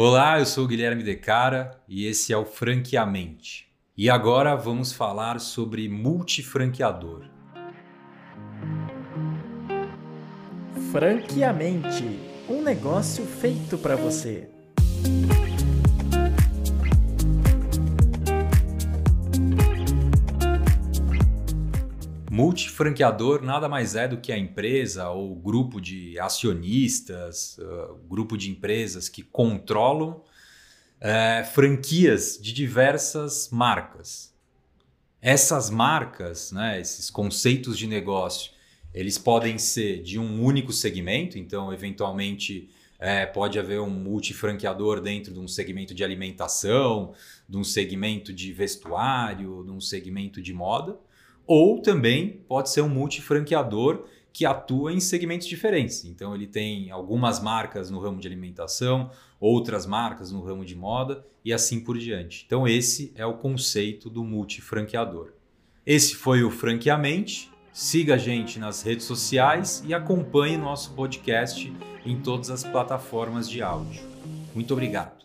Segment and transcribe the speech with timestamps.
[0.00, 3.66] Olá, eu sou o Guilherme Decara e esse é o Franqueamente.
[3.96, 7.24] E agora vamos falar sobre multifranqueador.
[10.92, 12.04] Franqueamente,
[12.48, 14.48] um negócio feito para você.
[22.38, 28.48] Multifranqueador nada mais é do que a empresa ou grupo de acionistas, uh, grupo de
[28.48, 30.22] empresas que controlam
[31.00, 34.32] uh, franquias de diversas marcas.
[35.20, 38.52] Essas marcas, né, esses conceitos de negócio,
[38.94, 45.34] eles podem ser de um único segmento, então, eventualmente, é, pode haver um multifranqueador dentro
[45.34, 47.14] de um segmento de alimentação,
[47.48, 50.96] de um segmento de vestuário, de um segmento de moda
[51.48, 56.04] ou também pode ser um multifranqueador que atua em segmentos diferentes.
[56.04, 61.24] Então ele tem algumas marcas no ramo de alimentação, outras marcas no ramo de moda
[61.42, 62.44] e assim por diante.
[62.46, 65.32] Então esse é o conceito do multifranqueador.
[65.86, 67.50] Esse foi o Franqueamente.
[67.72, 71.72] Siga a gente nas redes sociais e acompanhe nosso podcast
[72.04, 74.02] em todas as plataformas de áudio.
[74.54, 75.16] Muito obrigado.